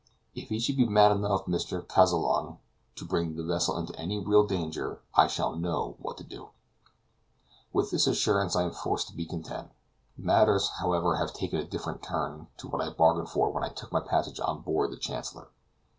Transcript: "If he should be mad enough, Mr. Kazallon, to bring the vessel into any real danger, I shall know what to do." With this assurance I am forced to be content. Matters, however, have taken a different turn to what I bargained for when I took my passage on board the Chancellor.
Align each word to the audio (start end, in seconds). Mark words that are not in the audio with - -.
"If 0.33 0.49
he 0.49 0.59
should 0.59 0.77
be 0.77 0.87
mad 0.87 1.11
enough, 1.11 1.45
Mr. 1.45 1.85
Kazallon, 1.87 2.57
to 2.95 3.05
bring 3.05 3.35
the 3.35 3.43
vessel 3.43 3.77
into 3.77 3.95
any 3.99 4.17
real 4.17 4.47
danger, 4.47 4.99
I 5.13 5.27
shall 5.27 5.55
know 5.55 5.95
what 5.99 6.17
to 6.17 6.23
do." 6.23 6.49
With 7.71 7.91
this 7.91 8.07
assurance 8.07 8.55
I 8.55 8.63
am 8.63 8.71
forced 8.71 9.09
to 9.09 9.15
be 9.15 9.27
content. 9.27 9.69
Matters, 10.17 10.69
however, 10.79 11.17
have 11.17 11.33
taken 11.33 11.59
a 11.59 11.65
different 11.67 12.01
turn 12.01 12.47
to 12.57 12.67
what 12.67 12.81
I 12.81 12.89
bargained 12.89 13.29
for 13.29 13.51
when 13.51 13.63
I 13.63 13.69
took 13.69 13.91
my 13.91 13.99
passage 13.99 14.39
on 14.39 14.61
board 14.63 14.89
the 14.89 14.97
Chancellor. 14.97 15.49